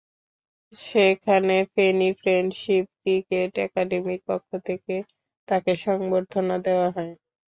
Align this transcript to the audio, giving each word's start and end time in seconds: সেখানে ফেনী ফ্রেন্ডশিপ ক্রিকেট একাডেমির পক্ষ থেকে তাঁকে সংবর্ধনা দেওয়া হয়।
সেখানে 0.73 1.55
ফেনী 1.73 2.09
ফ্রেন্ডশিপ 2.19 2.85
ক্রিকেট 2.97 3.51
একাডেমির 3.65 4.21
পক্ষ 4.29 4.49
থেকে 4.67 4.95
তাঁকে 5.47 5.73
সংবর্ধনা 5.85 6.55
দেওয়া 6.67 6.89
হয়। 6.89 7.13